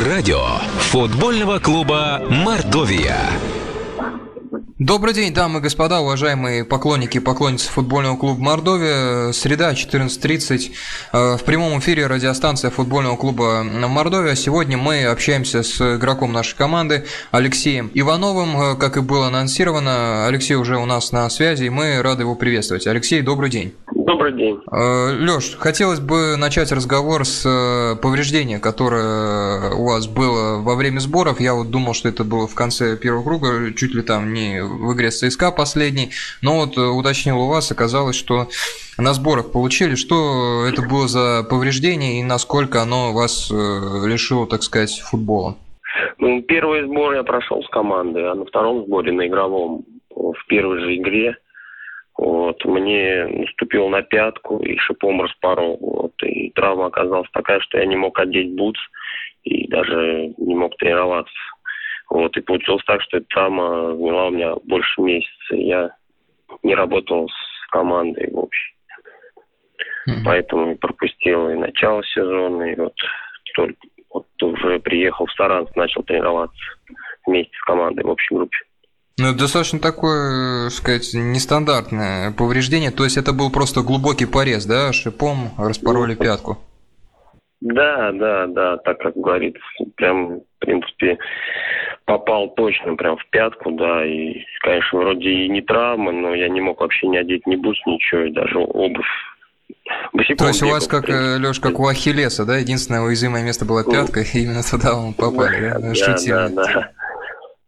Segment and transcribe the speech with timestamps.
[0.00, 0.42] Радио
[0.90, 3.16] футбольного клуба «Мордовия».
[4.80, 9.30] Добрый день, дамы и господа, уважаемые поклонники и поклонницы футбольного клуба «Мордовия».
[9.30, 10.72] Среда, 14.30.
[11.12, 14.34] Э, в прямом эфире радиостанция футбольного клуба «Мордовия».
[14.34, 18.60] Сегодня мы общаемся с игроком нашей команды Алексеем Ивановым.
[18.60, 22.34] Э, как и было анонсировано, Алексей уже у нас на связи, и мы рады его
[22.34, 22.88] приветствовать.
[22.88, 23.74] Алексей, добрый день.
[24.06, 24.60] Добрый день.
[24.70, 30.98] Э, Леш, хотелось бы начать разговор с э, повреждения, которое у вас было во время
[30.98, 31.40] сборов.
[31.40, 34.92] Я вот думал, что это было в конце первого круга, чуть ли там не в
[34.92, 36.10] игре с ЦСКА последний.
[36.42, 38.48] Но вот э, уточнил у вас, оказалось, что
[38.98, 39.94] на сборах получили.
[39.94, 45.56] Что это было за повреждение и насколько оно вас лишило, так сказать, футбола?
[46.18, 50.80] Ну, первый сбор я прошел с командой, а на втором сборе, на игровом, в первой
[50.80, 51.38] же игре
[52.16, 55.78] вот, мне наступил на пятку и шипом распорол.
[55.80, 58.80] Вот, и травма оказалась такая, что я не мог одеть бутс
[59.42, 61.34] и даже не мог тренироваться.
[62.10, 65.54] Вот, и получилось так, что эта травма заняла у меня больше месяца.
[65.56, 65.90] Я
[66.62, 68.74] не работал с командой в общем.
[70.08, 70.24] Mm-hmm.
[70.24, 72.94] Поэтому пропустил и начало сезона, и вот
[73.54, 73.76] только
[74.10, 76.62] вот уже приехал в Саранск, начал тренироваться
[77.26, 78.56] вместе с командой в общей группе.
[79.16, 82.90] Ну, это достаточно такое, сказать, нестандартное повреждение.
[82.90, 84.92] То есть это был просто глубокий порез, да?
[84.92, 86.58] Шипом распороли ну, пятку.
[87.60, 89.60] Да, да, да, так как говорится,
[89.96, 91.16] прям, в принципе,
[92.04, 96.60] попал точно прям в пятку, да, и, конечно, вроде и не травма, но я не
[96.60, 99.06] мог вообще не одеть ни бус, ничего, и даже обувь
[100.12, 102.58] Босиком То есть у вас, как, э, Леш, как у Ахиллеса, да?
[102.58, 105.78] Единственное уязвимое место было пятка, и именно туда вам попали, да?
[105.78, 106.90] Да, да, да.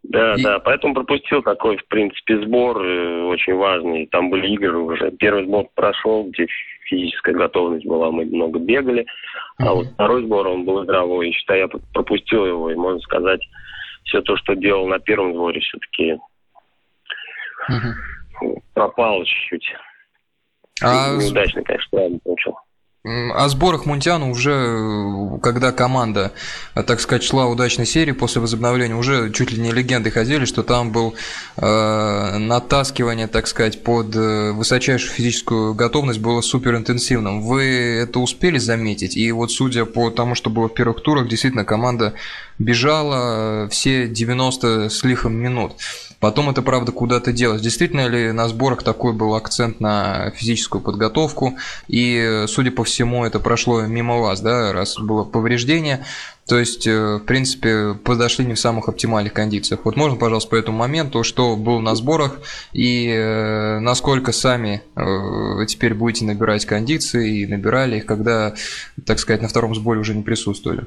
[0.08, 0.42] Да, и...
[0.42, 4.06] да, поэтому пропустил такой, в принципе, сбор э, очень важный.
[4.06, 5.10] Там были игры уже.
[5.12, 6.46] Первый сбор прошел, где
[6.84, 9.06] физическая готовность была, мы много бегали.
[9.58, 11.30] А вот второй сбор, он был игровой.
[11.30, 12.70] И я пропустил его.
[12.70, 13.40] И можно сказать,
[14.04, 16.18] все то, что делал на первом сборе, все-таки
[17.70, 17.92] uh
[18.74, 19.74] пропало чуть-чуть.
[20.82, 21.16] А...
[21.16, 22.54] Неудачно, конечно, правильно получил.
[23.06, 26.32] О сборах Мунтиану уже, э, когда команда,
[26.74, 30.64] э, так сказать, шла удачной серии после возобновления, уже чуть ли не легенды ходили, что
[30.64, 31.14] там был
[31.56, 37.42] э, натаскивание, так сказать, под э, высочайшую физическую готовность было супер интенсивным.
[37.42, 37.64] Вы
[38.02, 39.16] это успели заметить?
[39.16, 42.14] И вот судя по тому, что было в первых турах, действительно команда
[42.58, 45.74] бежала все 90 с лихом минут.
[46.20, 47.60] Потом это, правда, куда-то делось.
[47.60, 51.56] Действительно ли на сборах такой был акцент на физическую подготовку?
[51.88, 56.04] И, судя по всему, это прошло мимо вас, да, раз было повреждение.
[56.46, 59.80] То есть, э, в принципе, подошли не в самых оптимальных кондициях.
[59.84, 62.38] Вот можно, пожалуйста, по этому моменту, что было на сборах
[62.72, 68.54] и э, насколько сами э, теперь будете набирать кондиции и набирали их, когда,
[69.04, 70.86] так сказать, на втором сборе уже не присутствовали?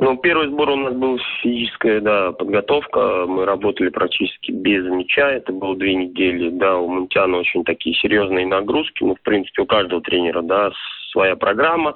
[0.00, 3.26] Ну, первый сбор у нас был физическая, да, подготовка.
[3.26, 5.28] Мы работали практически без мяча.
[5.28, 6.50] Это было две недели.
[6.50, 9.02] Да, у Мунтяна очень такие серьезные нагрузки.
[9.02, 10.70] Ну, в принципе, у каждого тренера, да,
[11.10, 11.94] своя программа.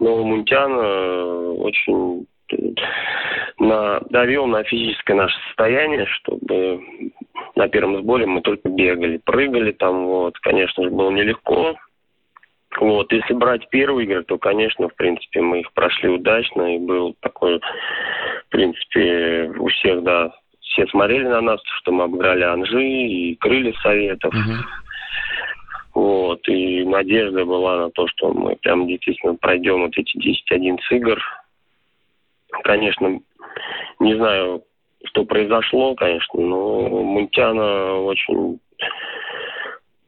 [0.00, 2.56] Но у Мунтяна очень э,
[3.60, 6.80] на, давил на физическое наше состояние, чтобы
[7.54, 10.36] на первом сборе мы только бегали, прыгали там, вот.
[10.40, 11.76] Конечно же, было нелегко,
[12.80, 17.14] вот, если брать первые игры, то, конечно, в принципе, мы их прошли удачно, и был
[17.20, 23.34] такой, в принципе, у всех, да, все смотрели на нас, что мы обыграли Анжи и
[23.36, 24.34] крылья Советов.
[24.34, 24.62] Uh-huh.
[25.94, 30.18] Вот, и надежда была на то, что мы прям действительно пройдем вот эти
[30.52, 31.18] 10-11 игр.
[32.62, 33.20] Конечно,
[34.00, 34.62] не знаю,
[35.04, 38.58] что произошло, конечно, но Мунтяна очень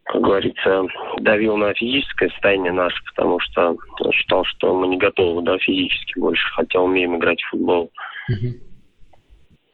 [0.08, 0.84] как говорится,
[1.20, 3.76] давил на физическое состояние наше, потому что
[4.12, 7.91] считал, что мы не готовы, да, физически больше, хотя умеем играть в футбол.
[8.30, 8.54] Угу.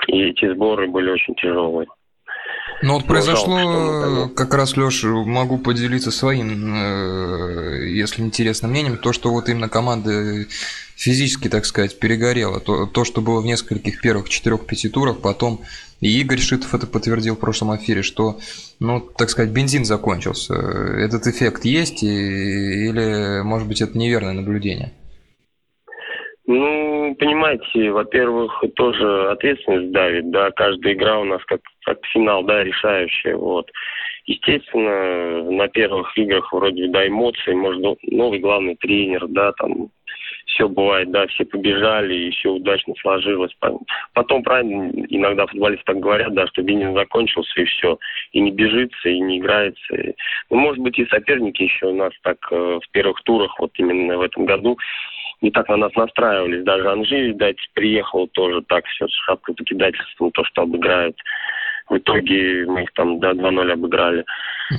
[0.08, 1.86] И эти сборы были очень тяжелые.
[2.84, 9.14] Ну вот произошло, жалко, как раз, Леш, могу поделиться своим, э, если интересно мнением, то,
[9.14, 10.44] что вот именно команда
[10.94, 12.60] физически, так сказать, перегорела.
[12.60, 15.62] То, то что было в нескольких первых четырех-пяти турах, потом
[16.00, 18.38] и Игорь Шитов это подтвердил в прошлом эфире, что,
[18.80, 20.52] ну, так сказать, бензин закончился.
[20.52, 24.92] Этот эффект есть и, или, может быть, это неверное наблюдение?
[26.46, 32.62] Ну, понимаете, во-первых, тоже ответственность давит, да, каждая игра у нас как, как финал, да,
[32.62, 33.70] решающая, вот.
[34.26, 39.88] Естественно, на первых играх вроде, да, эмоции, может, новый главный тренер, да, там,
[40.46, 43.54] все бывает, да, все побежали, и все удачно сложилось.
[44.12, 47.98] Потом, правильно, иногда футболисты так говорят, да, что бензин закончился, и все,
[48.32, 50.14] и не бежится, и не играется.
[50.50, 54.18] Ну, может быть, и соперники еще у нас так э, в первых турах, вот именно
[54.18, 54.78] в этом году,
[55.40, 56.64] не так на нас настраивались.
[56.64, 61.16] Даже Анжи, видать, приехал тоже так все с шапкой-покидательством, то, что обыграют.
[61.88, 64.24] В итоге мы их там до 2-0 обыграли.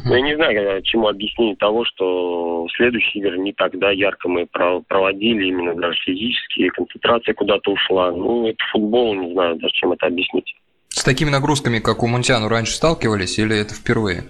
[0.06, 4.48] Но я не знаю, чему объяснение того, что следующие игры не так да, ярко мы
[4.48, 8.12] проводили, именно даже физически, концентрация куда-то ушла.
[8.12, 10.56] Ну, это футбол, не знаю даже, чем это объяснить.
[10.90, 14.24] С такими нагрузками, как у Мунтяну, раньше сталкивались или это впервые?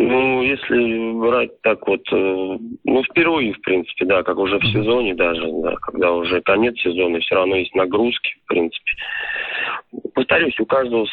[0.00, 5.14] Ну, если брать так вот, э, ну, впервые, в принципе, да, как уже в сезоне
[5.16, 8.92] даже, да, когда уже конец сезона, все равно есть нагрузки, в принципе.
[10.14, 11.04] Повторюсь, у каждого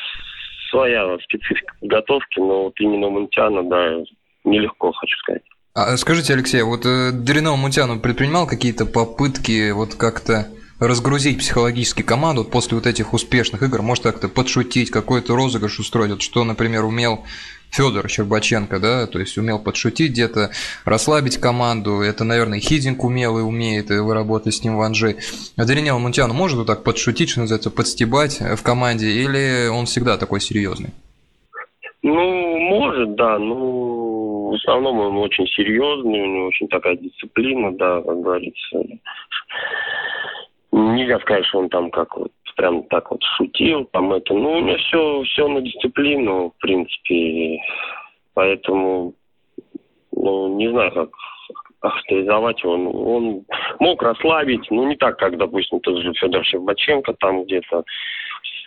[0.70, 4.04] своя специфика подготовки, но вот именно у Мунтяна, да,
[4.44, 5.42] нелегко, хочу сказать.
[5.74, 10.48] А скажите, Алексей, вот э, Дринел Мунтяну предпринимал какие-то попытки вот как-то
[10.80, 16.22] разгрузить психологически команду после вот этих успешных игр, может как-то подшутить, какой-то розыгрыш устроить, вот
[16.22, 17.24] что, например, умел
[17.72, 20.52] Федор Щербаченко, да, то есть умел подшутить где-то,
[20.86, 25.18] расслабить команду, это, наверное, Хидинг умел и умеет, и вы работали с ним в Анжи.
[25.58, 30.18] А Деринел Мунтяну может вот так подшутить, что называется, подстебать в команде, или он всегда
[30.18, 30.92] такой серьезный?
[32.02, 38.02] Ну, может, да, ну, в основном он очень серьезный, у него очень такая дисциплина, да,
[38.02, 38.80] как говорится.
[40.78, 44.62] Нельзя сказать, что он там как вот прям так вот шутил, там это, ну, у
[44.62, 47.60] меня все, все на дисциплину, в принципе,
[48.34, 49.14] поэтому,
[50.12, 51.10] ну, не знаю, как
[51.82, 52.78] авторизовать его.
[52.78, 53.46] Ну, он
[53.80, 57.84] мог расслабить, но не так, как, допустим, тот же Федор Щербаченко там где-то.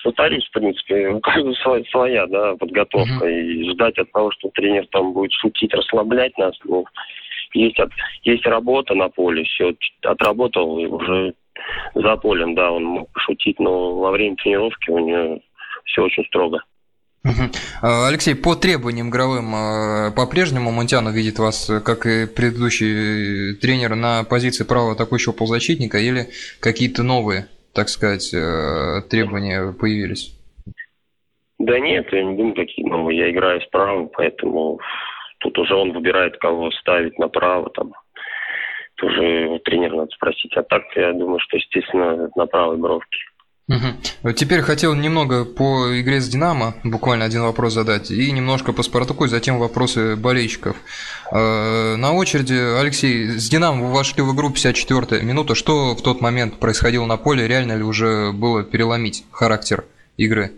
[0.05, 3.27] Повторюсь, в принципе, у каждого своя, своя да, подготовка.
[3.27, 3.41] Mm-hmm.
[3.41, 6.85] И ждать от того, что тренер там будет шутить, расслаблять нас, ну,
[7.55, 7.91] есть, от,
[8.23, 11.35] есть работа на поле, все, отработал и уже
[11.95, 15.41] за полем, да, он мог пошутить, но во время тренировки у него
[15.85, 16.63] все очень строго.
[17.83, 24.25] А, Алексей, по требованиям игровым а, по-прежнему Монтяну видит вас, как и предыдущий тренер, на
[24.25, 26.29] позиции правого атакующего полузащитника или
[26.61, 30.35] какие-то новые, так сказать, э, требования появились?
[31.59, 33.19] Да нет, я не думаю, какие новые.
[33.19, 34.79] Я играю справа, поэтому
[35.39, 37.71] тут уже он выбирает, кого ставить направо.
[37.71, 37.93] Там
[39.03, 40.57] уже тренера надо спросить.
[40.57, 43.19] А так, я думаю, что, естественно, на правой бровке.
[43.69, 44.33] Угу.
[44.33, 49.27] Теперь хотел немного по игре с Динамо, буквально один вопрос задать, и немножко по Спартаку,
[49.27, 50.75] и затем вопросы болельщиков.
[51.31, 55.55] Э, на очереди, Алексей, с Динамо вы вошли в игру 54-я минута.
[55.55, 57.47] Что в тот момент происходило на поле?
[57.47, 59.85] Реально ли уже было переломить характер
[60.17, 60.53] игры?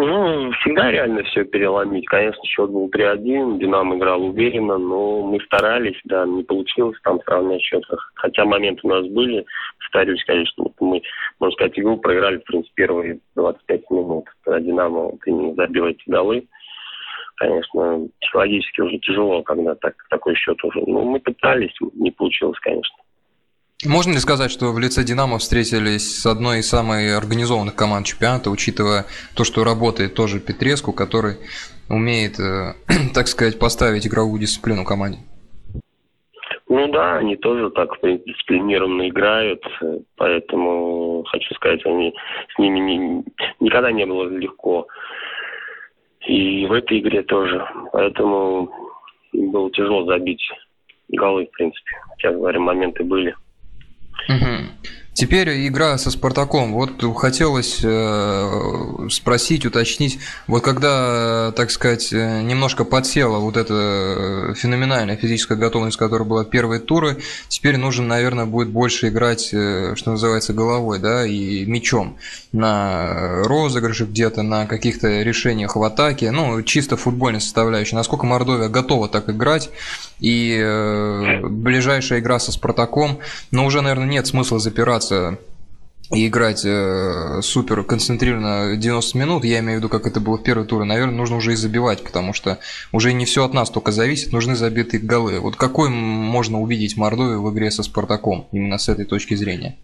[0.00, 2.06] Ну, всегда реально все переломить.
[2.06, 7.62] Конечно, счет был 3-1, Динамо играл уверенно, но мы старались, да, не получилось там сравнять
[7.62, 7.82] счет.
[8.14, 9.44] Хотя моменты у нас были,
[9.80, 11.02] повторюсь, конечно, вот мы,
[11.40, 16.46] можно сказать, игру проиграли, в принципе, первые 25 минут, когда Динамо вот именно забил голы.
[17.34, 20.78] Конечно, психологически уже тяжело, когда так, такой счет уже.
[20.86, 22.96] Ну, мы пытались, не получилось, конечно.
[23.86, 28.50] Можно ли сказать, что в лице «Динамо» встретились с одной из самых организованных команд чемпионата,
[28.50, 29.04] учитывая
[29.36, 31.36] то, что работает тоже Петреску, который
[31.88, 32.74] умеет, э,
[33.14, 35.18] так сказать, поставить игровую дисциплину команде?
[36.68, 39.62] Ну да, они тоже так дисциплинированно играют,
[40.16, 42.12] поэтому хочу сказать, они
[42.52, 43.24] с ними не,
[43.60, 44.88] никогда не было легко.
[46.26, 47.64] И в этой игре тоже.
[47.92, 48.72] Поэтому
[49.32, 50.42] было тяжело забить
[51.10, 51.92] голы, в принципе.
[52.16, 53.36] Сейчас говорю, моменты были.
[54.26, 54.68] Угу.
[55.18, 56.72] Теперь игра со Спартаком.
[56.72, 65.58] Вот хотелось э, спросить, уточнить, вот когда, так сказать, немножко подсела вот эта феноменальная физическая
[65.58, 67.16] готовность, которая была первые туры,
[67.48, 72.16] теперь нужно, наверное, будет больше играть, э, что называется, головой, да, и мячом.
[72.52, 77.96] На розыгрыше где-то, на каких-то решениях в атаке, ну, чисто футбольной составляющей.
[77.96, 79.70] Насколько Мордовия готова так играть,
[80.20, 83.18] и э, ближайшая игра со Спартаком,
[83.50, 85.38] но уже, наверное, нет смысла запираться пытаться
[86.10, 90.42] и играть э, супер концентрированно 90 минут, я имею в виду, как это было в
[90.42, 92.58] первой туре, наверное, нужно уже и забивать, потому что
[92.92, 95.38] уже не все от нас только зависит, нужны забитые голы.
[95.38, 99.76] Вот какой можно увидеть Мордовию в игре со Спартаком, именно с этой точки зрения?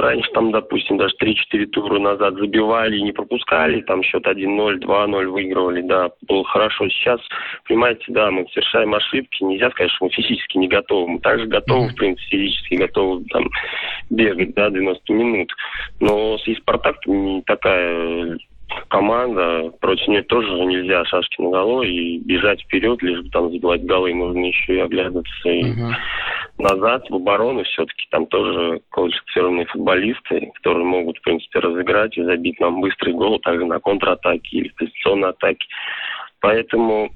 [0.00, 5.26] Раньше, там, допустим, даже 3-4 тура назад забивали и не пропускали, там счет 1-0, 2-0
[5.26, 6.88] выигрывали, да, было хорошо.
[6.88, 7.20] Сейчас,
[7.66, 11.12] понимаете, да, мы совершаем ошибки, нельзя сказать, что мы физически не готовы.
[11.12, 13.48] Мы также готовы, в принципе, физически готовы там
[14.10, 15.52] бегать, да, 90 минут.
[16.00, 18.38] Но и Спартак не такая
[18.88, 23.84] команда, против нее тоже нельзя шашки на голову и бежать вперед, лишь бы там забивать
[23.84, 25.92] голы, нужно еще и оглядываться и uh-huh.
[26.60, 32.60] Назад в оборону все-таки там тоже квалифицированные футболисты, которые могут, в принципе, разыграть и забить
[32.60, 35.66] нам быстрый гол, также на контратаке или позиционной атаке.
[36.40, 37.10] Поэтому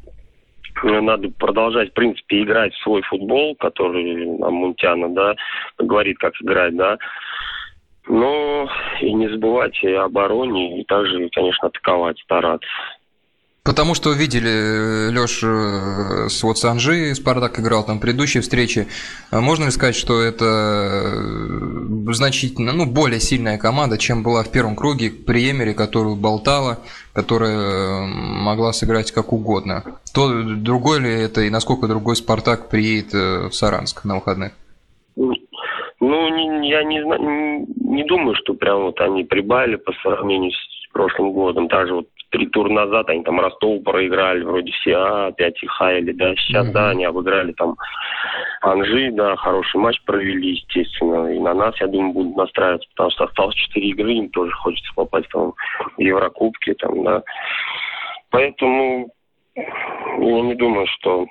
[0.83, 5.35] надо продолжать, в принципе, играть в свой футбол, который нам Мунтяна, да,
[5.79, 6.99] говорит, как играть, да.
[8.07, 8.69] Но
[9.01, 12.69] и не забывать и о обороне, и также, конечно, атаковать, стараться.
[13.65, 18.89] Потому что видели, Леш, э, с вот Санжи Спартак играл там предыдущие встречи.
[19.31, 24.53] А можно ли сказать, что это э, значительно, ну, более сильная команда, чем была в
[24.53, 26.81] первом круге при Эмере, которую болтала,
[27.15, 29.83] которая э, могла сыграть как угодно?
[30.15, 34.53] То другой ли это и насколько другой Спартак приедет в Саранск на выходных?
[35.17, 35.33] Ну,
[36.63, 37.01] я не
[37.95, 41.69] не думаю, что прям вот они прибавили по сравнению с прошлым годом.
[41.69, 46.11] Даже вот три тура назад они там Ростову проиграли, вроде все, а, опять их хаяли,
[46.11, 46.73] да, сейчас, mm-hmm.
[46.73, 47.77] да, они обыграли там
[48.61, 53.25] Анжи, да, хороший матч провели, естественно, и на нас, я думаю, будут настраиваться, потому что
[53.25, 55.53] осталось четыре игры, им тоже хочется попасть там
[55.97, 57.23] в Еврокубки, там, да,
[58.31, 59.09] поэтому
[59.55, 61.27] я не думаю, что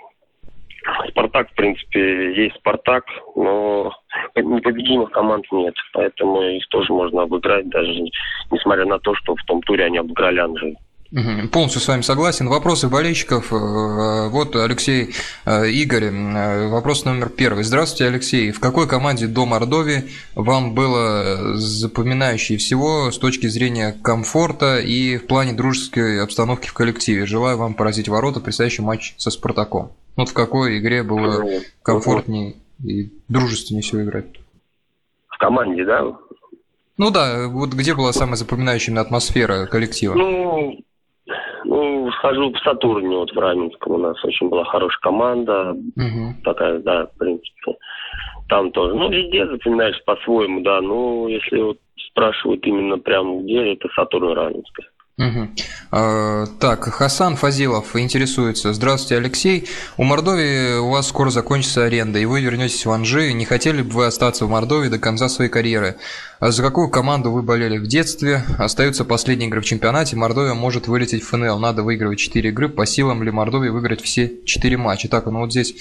[1.09, 3.05] Спартак, в принципе, есть Спартак,
[3.35, 3.91] но
[4.35, 5.73] непобедимых команд нет.
[5.93, 7.89] Поэтому их тоже можно обыграть, даже
[8.51, 10.77] несмотря на то, что в том туре они обыграли Анжей.
[11.51, 12.49] Полностью с вами согласен.
[12.49, 13.53] Вопросы болельщиков.
[13.53, 15.13] Э, вот Алексей
[15.45, 16.05] э, Игорь.
[16.05, 17.63] Э, вопрос номер первый.
[17.63, 18.51] Здравствуйте, Алексей.
[18.51, 25.27] В какой команде до Мордовии вам было запоминающее всего с точки зрения комфорта и в
[25.27, 27.27] плане дружеской обстановки в коллективе?
[27.27, 29.91] Желаю вам поразить ворота предстоящий матч со Спартаком.
[30.15, 31.45] Вот в какой игре было
[31.83, 34.25] комфортнее и дружественнее всего играть?
[35.27, 36.01] В команде, да?
[36.97, 40.15] Ну да, вот где была самая запоминающая атмосфера коллектива?
[40.15, 40.79] Ну, ну,
[42.11, 45.71] схожу в Сатурне, вот в Раменском у нас очень была хорошая команда.
[45.71, 46.43] Угу.
[46.43, 47.75] Такая, да, в принципе.
[48.49, 48.95] Там тоже.
[48.95, 50.81] Ну, везде запоминаешь по-своему, да.
[50.81, 51.77] Ну, если вот
[52.09, 54.87] спрашивают именно прямо где, это Сатурн Раменская.
[55.15, 55.49] Угу.
[56.59, 58.73] Так, Хасан Фазилов интересуется.
[58.73, 59.69] Здравствуйте, Алексей.
[59.95, 63.31] У Мордовии у вас скоро закончится аренда, и вы вернетесь в Анжи.
[63.33, 65.97] Не хотели бы вы остаться в Мордовии до конца своей карьеры?
[66.39, 68.43] А за какую команду вы болели в детстве?
[68.57, 70.15] Остаются последние игры в чемпионате.
[70.15, 71.59] Мордовия может вылететь в ФНЛ.
[71.59, 72.67] Надо выигрывать 4 игры.
[72.67, 75.07] По силам ли Мордовии выиграть все 4 матча?
[75.09, 75.75] Так, ну вот здесь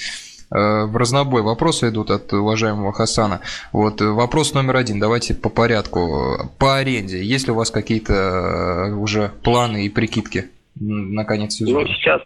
[0.52, 3.40] в разнобой вопросы идут от уважаемого Хасана.
[3.72, 6.50] Вот э, вопрос номер один, давайте по порядку.
[6.58, 10.44] По аренде, есть ли у вас какие-то э, уже планы и прикидки?
[10.80, 11.80] на конец сезона?
[11.80, 12.22] Ну, сейчас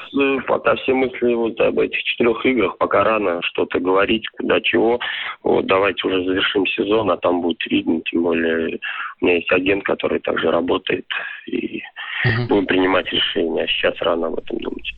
[0.46, 5.00] пока все мысли вот об этих четырех играх, пока рано что-то говорить, куда чего.
[5.42, 8.00] Вот давайте уже завершим сезон, а там будет видно.
[8.10, 8.78] Тем более
[9.20, 11.06] у меня есть агент, который также работает,
[11.46, 11.82] и
[12.24, 12.48] угу.
[12.48, 13.64] будем принимать решения.
[13.64, 14.94] А сейчас рано об этом думать.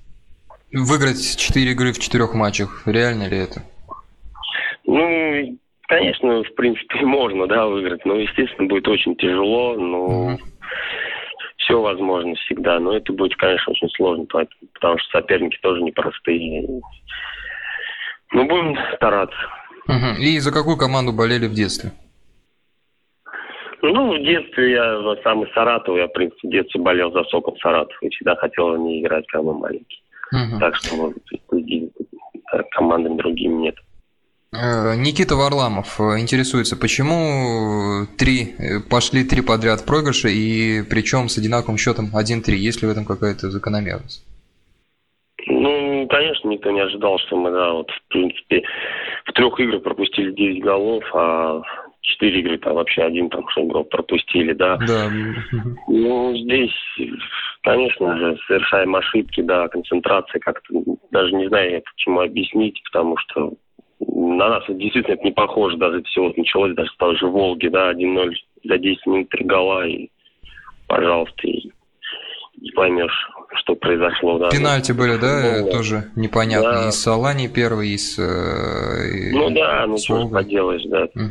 [0.72, 3.62] Выиграть 4 игры в четырех матчах, реально ли это?
[4.84, 5.58] Ну,
[5.88, 8.04] конечно, в принципе, можно, да, выиграть.
[8.04, 10.38] Но, естественно, будет очень тяжело, но угу.
[11.56, 12.78] все возможно всегда.
[12.80, 16.66] Но это будет, конечно, очень сложно, потому что соперники тоже непростые.
[18.32, 19.38] Ну, будем стараться.
[19.87, 20.20] Угу.
[20.20, 21.92] И за какую команду болели в детстве?
[23.80, 27.56] Ну, в детстве я сам из Саратова, я, в принципе, в детстве болел за Сокол
[27.62, 30.02] Саратов и всегда хотел не играть, когда был маленький.
[30.32, 30.58] Угу.
[30.61, 31.14] Так что вот,
[32.70, 33.76] командами другими нет.
[34.52, 41.37] Э, Никита Варламов э, интересуется, почему три, э, пошли три подряд проигрыша, и причем с
[41.37, 42.54] одинаковым счетом 1-3.
[42.54, 44.25] Есть ли в этом какая-то закономерность?
[45.47, 48.62] Ну, конечно, никто не ожидал, что мы, да, вот, в принципе,
[49.26, 51.61] в трех играх пропустили 9 голов, а
[52.09, 54.77] четыре игры там вообще один там игрок пропустили, да.
[54.77, 55.11] Да.
[55.87, 56.75] Ну, здесь,
[57.62, 63.53] конечно же, совершаем ошибки, да, концентрация как-то, даже не знаю, почему объяснить, потому что
[64.00, 67.27] на нас действительно это не похоже, даже это все вот началось даже с той же
[67.27, 68.31] Волги, да, 1-0
[68.65, 70.09] за 10 минут три гола, и,
[70.87, 71.71] пожалуйста, и
[72.61, 74.38] не поймешь, что произошло.
[74.38, 74.50] Да.
[74.50, 76.73] Пенальти были, да, ну, тоже непонятно.
[76.73, 76.88] Да.
[76.88, 78.19] И с Алани первый, и с...
[78.19, 81.05] Э, ну да, ну что поделаешь, да.
[81.05, 81.31] Угу.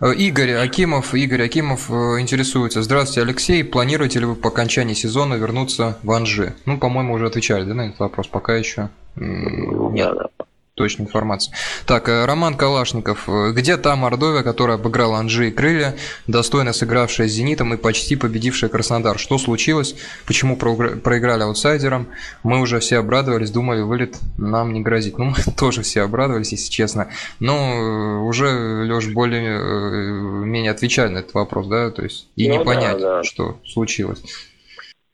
[0.00, 2.82] Э, Игорь Акимов, Игорь Акимов э, интересуется.
[2.82, 3.64] Здравствуйте, Алексей.
[3.64, 6.54] Планируете ли вы по окончании сезона вернуться в Анжи?
[6.66, 8.28] Ну, по-моему, уже отвечали, да, на этот вопрос?
[8.28, 10.14] Пока еще нет.
[10.14, 10.47] Да, да
[10.78, 11.52] точной информации.
[11.86, 13.28] Так, э, Роман Калашников.
[13.28, 18.16] Э, где та Мордовия, которая обыграла Анжи и Крылья, достойно сыгравшая с «Зенитом» и почти
[18.16, 19.18] победившая Краснодар?
[19.18, 19.96] Что случилось?
[20.24, 22.06] Почему проиграли аутсайдерам?
[22.44, 25.18] Мы уже все обрадовались, думали, вылет нам не грозит.
[25.18, 27.08] Ну, мы тоже все обрадовались, если честно.
[27.40, 28.46] Но э, уже,
[28.84, 31.90] Леш, более-менее отвечали на этот вопрос, да?
[31.90, 33.24] То есть, и ну, не да, понять, да.
[33.24, 34.22] что случилось.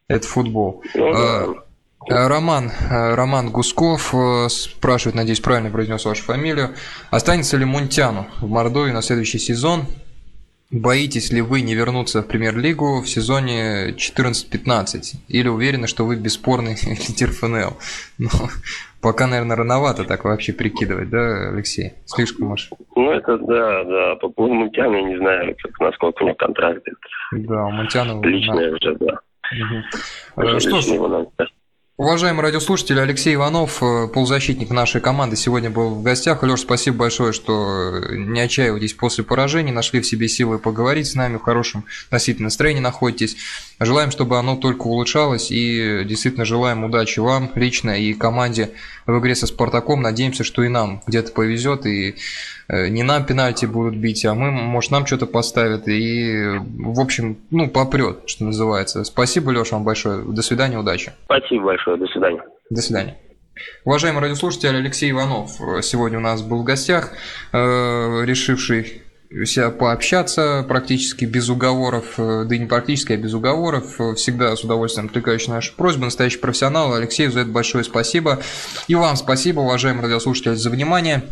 [0.06, 0.83] Это футбол.
[0.94, 1.63] Ну, а, да.
[2.08, 6.70] Э, Роман, э, Роман Гусков э, спрашивает, надеюсь, правильно произнес вашу фамилию.
[7.11, 9.82] Останется ли Мунтяну в Мордовии на следующий сезон?
[10.70, 15.16] Боитесь ли вы не вернуться в премьер-лигу в сезоне 14-15?
[15.28, 17.76] Или уверены, что вы бесспорный лидер ФНЛ?
[18.18, 18.28] Ну,
[19.00, 21.92] пока, наверное, рановато так вообще прикидывать, да, Алексей?
[22.06, 22.70] Слишком уж.
[22.96, 24.16] Ну, это да, да.
[24.16, 26.82] По поводу Мунтяна я не знаю, как, насколько у него контракт.
[27.32, 28.20] Да, у Мунтяна...
[28.26, 29.20] Личное уже, да.
[30.37, 30.61] Угу.
[30.61, 30.87] Что ж,
[31.96, 36.42] Уважаемые радиослушатели, Алексей Иванов, э, полузащитник нашей команды, сегодня был в гостях.
[36.42, 41.36] Леш, спасибо большое, что не отчаивайтесь после поражений, нашли в себе силы поговорить с нами,
[41.36, 43.36] в хорошем носительном настроении находитесь.
[43.81, 48.71] Желаем, чтобы оно только улучшалось и действительно желаем удачи вам лично и команде
[49.07, 50.02] в игре со Спартаком.
[50.02, 52.16] Надеемся, что и нам где-то повезет и
[52.69, 55.87] Э, не нам пенальти будут бить, а мы, может, нам что-то поставят.
[55.87, 59.04] И, в общем, ну, попрет, что называется.
[59.04, 60.25] Спасибо, Леша, вам большое.
[60.25, 61.12] До свидания, удачи.
[61.25, 62.43] Спасибо большое, до свидания.
[62.71, 63.19] До свидания.
[63.85, 65.50] Уважаемый радиослушатель, Алексей Иванов
[65.83, 67.12] сегодня у нас был в гостях,
[67.52, 69.03] э, решивший
[69.45, 73.99] себя пообщаться практически без уговоров, э, да и не практически, а без уговоров.
[74.16, 76.04] Всегда с удовольствием откликающий наши просьбы.
[76.04, 76.95] Настоящий профессионал.
[76.95, 78.40] Алексею за это большое спасибо.
[78.88, 81.23] И вам спасибо, уважаемый радиослушатель, за внимание.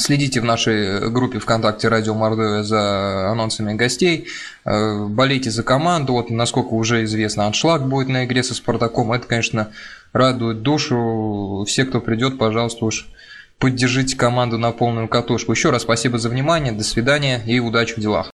[0.00, 4.28] Следите в нашей группе ВКонтакте Радио Мордовия за анонсами гостей.
[4.64, 6.12] Э, болейте за команду.
[6.12, 9.12] Вот, насколько уже известно, аншлаг будет на игре со Спартаком.
[9.12, 9.70] Это, конечно,
[10.12, 11.64] радует душу.
[11.66, 13.08] Все, кто придет, пожалуйста, уж
[13.58, 15.52] поддержите команду на полную катушку.
[15.52, 16.72] Еще раз спасибо за внимание.
[16.72, 18.30] До свидания и удачи в делах.